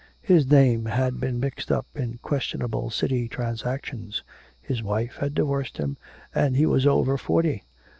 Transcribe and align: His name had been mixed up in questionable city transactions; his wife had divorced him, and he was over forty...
His 0.23 0.49
name 0.49 0.85
had 0.85 1.19
been 1.19 1.39
mixed 1.39 1.71
up 1.71 1.85
in 1.93 2.17
questionable 2.23 2.89
city 2.89 3.27
transactions; 3.27 4.23
his 4.59 4.81
wife 4.81 5.17
had 5.17 5.35
divorced 5.35 5.77
him, 5.77 5.95
and 6.33 6.55
he 6.55 6.65
was 6.65 6.87
over 6.87 7.17
forty... 7.19 7.65